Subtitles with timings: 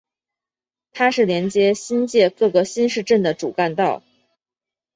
[0.93, 4.01] 它是连接新界各个新市镇的主干道。